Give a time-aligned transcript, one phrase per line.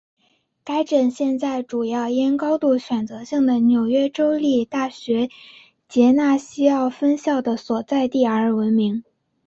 [0.63, 5.29] 该镇现在主要因高度选择性的纽约州立大学
[5.87, 9.03] 杰纳西奥分校的所在地而闻名。